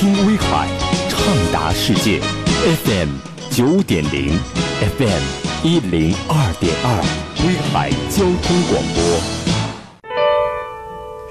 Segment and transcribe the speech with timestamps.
[0.00, 0.68] 听威海，
[1.08, 1.18] 畅
[1.52, 2.20] 达世界
[2.84, 3.08] ，FM
[3.50, 4.38] 九点零
[4.96, 5.22] ，FM
[5.64, 7.02] 一零二点二，
[7.44, 9.02] 威海交通广播。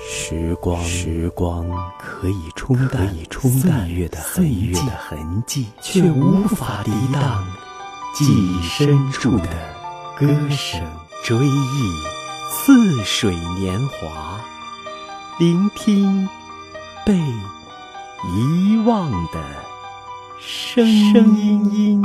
[0.05, 1.65] 时光，时光
[1.97, 3.07] 可以冲淡
[3.39, 7.47] 岁月的岁月的痕迹，却无法抵挡
[8.13, 9.47] 记忆深处的
[10.19, 10.85] 歌声。
[11.23, 11.93] 追忆
[12.51, 14.41] 似水年华，
[15.39, 16.27] 聆听
[17.05, 17.13] 被
[18.25, 19.43] 遗忘的
[20.39, 22.01] 声音。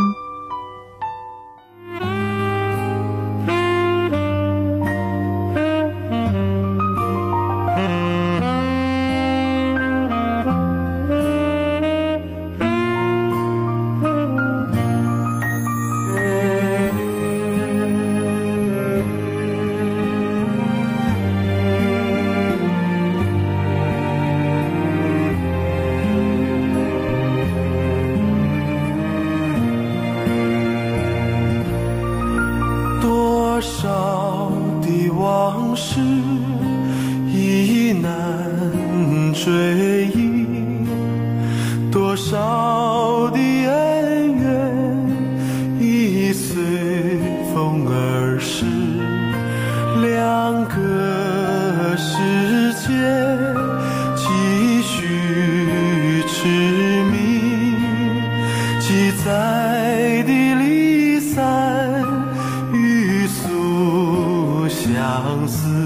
[65.23, 65.81] 相思，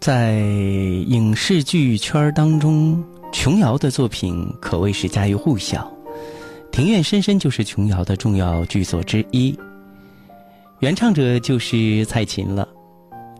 [0.00, 5.92] 在影视剧圈当中，琼瑶的作品可谓是家喻户晓，
[6.70, 9.54] 《庭院深深》就是琼瑶的重要剧作之一，
[10.78, 12.66] 原唱者就是蔡琴了。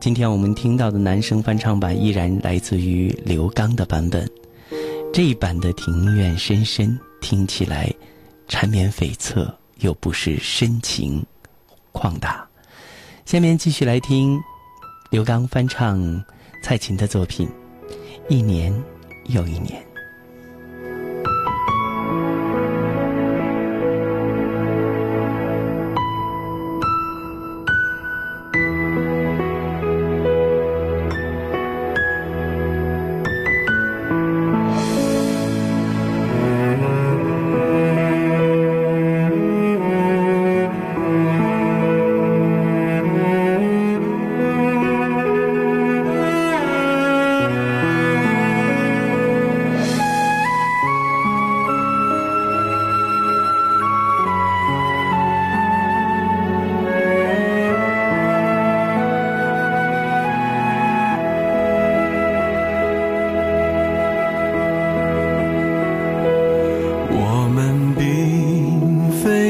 [0.03, 4.29] 今天我们听到的男声翻唱版依然来自于刘刚的版本，
[5.15, 6.89] 这一版的《庭院深深》
[7.23, 7.91] 听起来
[8.49, 11.25] 缠绵悱恻，又不失深情
[11.91, 12.47] 旷达。
[13.25, 14.39] 下面继续来听
[15.09, 15.99] 刘刚翻唱
[16.63, 17.49] 蔡琴的作品
[18.29, 18.73] 《一年
[19.27, 19.83] 又一年》。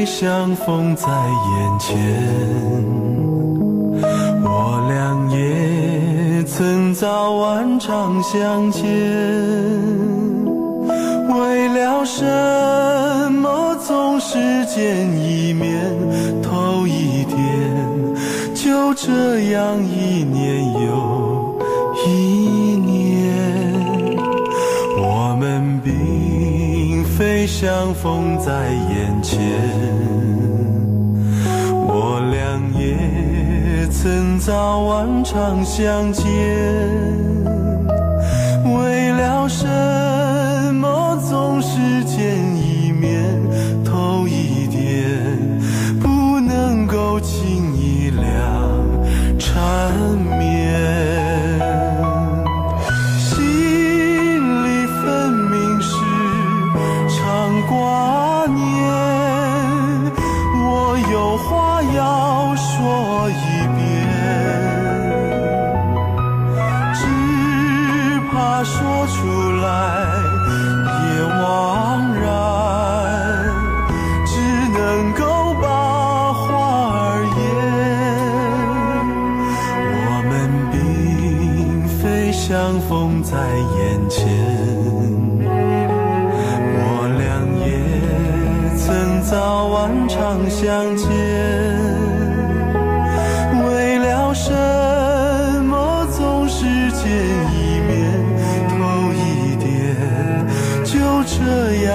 [0.04, 1.96] 相逢在眼前。
[4.42, 8.84] 我俩也曾早晚常相见，
[11.28, 12.24] 为了什
[13.32, 15.80] 么总是见一面
[16.42, 17.36] 头一点？
[18.54, 21.58] 就这样一年又
[22.06, 22.10] 一
[22.76, 23.34] 年，
[24.98, 29.38] 我们并非相逢在眼前。
[34.40, 36.24] 早晚常相见，
[38.74, 39.66] 为了什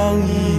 [0.05, 0.54] 这样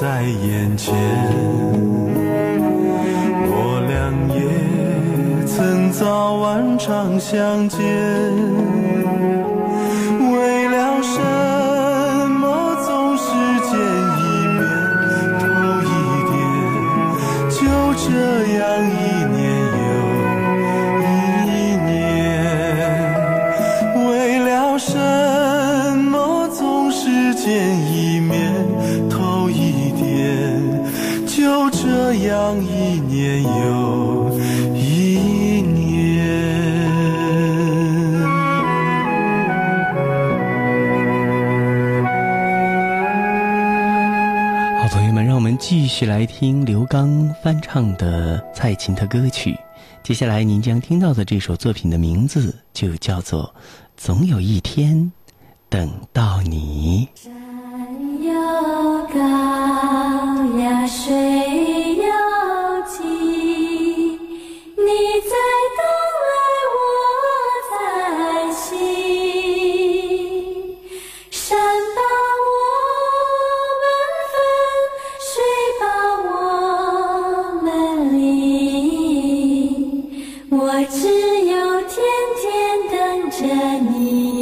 [0.00, 0.94] 在眼前，
[3.52, 3.92] 我俩
[4.34, 7.78] 也曾早晚常相见。
[10.32, 11.20] 为了什
[12.30, 13.28] 么总是
[13.68, 13.76] 见
[14.16, 14.20] 一
[14.56, 14.64] 面
[15.38, 15.44] 头
[15.84, 15.92] 一
[16.30, 16.32] 点？
[17.50, 17.60] 就
[18.00, 18.08] 这
[18.56, 19.09] 样一
[47.42, 49.58] 翻唱的蔡琴的歌曲。
[50.02, 53.44] 接下来您将听到的这首作品的名字就叫做
[53.96, 55.12] 《总有一天
[55.68, 57.08] 等到你》。
[57.22, 57.32] 山
[58.22, 58.32] 又
[59.08, 59.20] 高
[60.58, 61.49] 呀，水
[80.80, 81.06] 我只
[81.44, 82.00] 有天
[82.40, 83.44] 天等着
[83.90, 84.39] 你。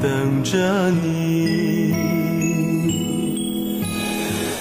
[0.00, 1.94] 等着你。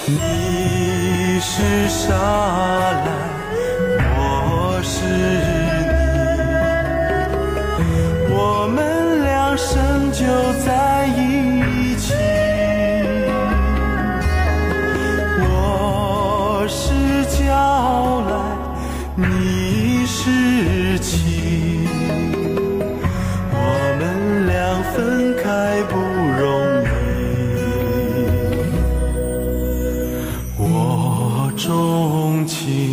[0.08, 2.14] 你是沙
[3.06, 3.31] 来，
[32.52, 32.91] 情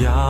[0.00, 0.29] 要。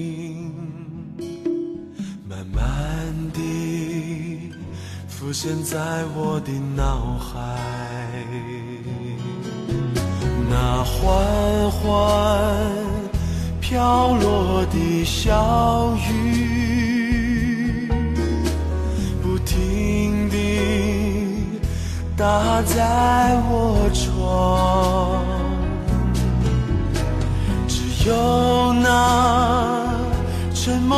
[5.31, 5.79] 浮现在
[6.13, 7.39] 我的脑海，
[10.49, 11.81] 那缓缓
[13.61, 17.87] 飘落的小雨，
[19.23, 21.61] 不停地
[22.17, 25.23] 打在我窗，
[27.69, 29.87] 只有那
[30.53, 30.97] 沉默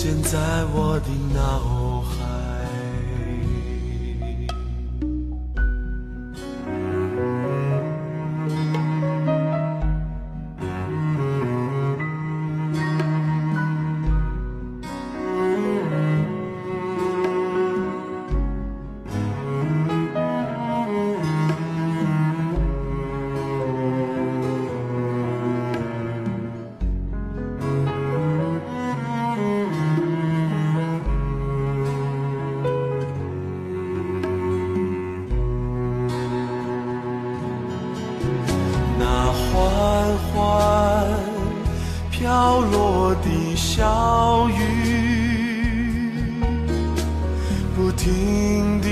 [0.00, 0.38] 现在
[0.72, 1.77] 我的脑
[40.08, 41.04] 缓缓
[42.10, 46.32] 飘落的小雨，
[47.76, 48.86] 不停地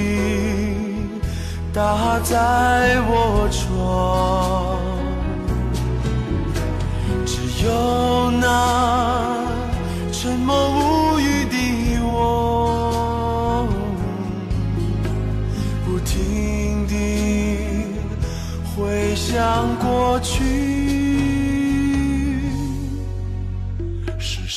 [1.72, 4.76] 打在我窗，
[7.24, 7.32] 只
[7.64, 8.44] 有那
[10.12, 11.56] 沉默无语的
[12.04, 13.66] 我，
[15.86, 16.92] 不停地
[18.76, 20.55] 回想过去。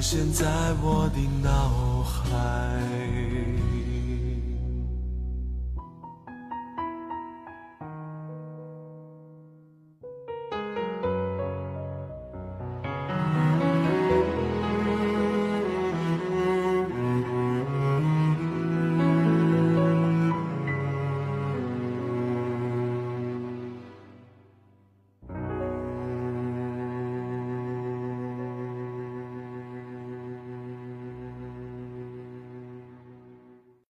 [0.00, 0.46] 现在
[0.80, 1.87] 我的脑海。